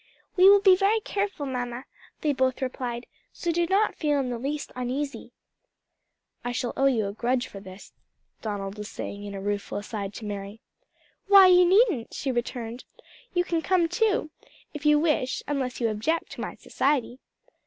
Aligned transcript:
"We 0.35 0.49
will 0.49 0.61
be 0.61 0.75
very 0.75 0.99
careful, 0.99 1.45
mamma," 1.45 1.85
they 2.21 2.33
both 2.33 2.63
replied, 2.63 3.05
"so 3.31 3.51
do 3.51 3.67
not 3.67 3.93
feel 3.95 4.19
in 4.19 4.31
the 4.31 4.39
least 4.39 4.71
uneasy." 4.75 5.31
"I 6.43 6.51
shall 6.53 6.73
owe 6.75 6.87
you 6.87 7.05
a 7.05 7.13
grudge 7.13 7.45
for 7.47 7.59
this." 7.59 7.93
Donald 8.41 8.79
was 8.79 8.89
saying 8.89 9.23
in 9.25 9.35
a 9.35 9.39
rueful 9.41 9.77
aside 9.77 10.15
to 10.15 10.25
Mary. 10.25 10.59
"Why, 11.27 11.45
you 11.45 11.65
needn't," 11.65 12.15
she 12.15 12.31
returned; 12.31 12.83
"you 13.35 13.43
can 13.43 13.61
come 13.61 13.87
too, 13.87 14.31
if 14.73 14.87
you 14.87 14.97
wish, 14.97 15.43
unless 15.47 15.79
you 15.79 15.87
object 15.87 16.31
to 16.31 16.41
my 16.41 16.55
society." 16.55 17.19